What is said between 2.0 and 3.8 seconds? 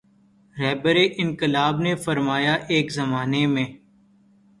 فرمایا ایک زمانے میں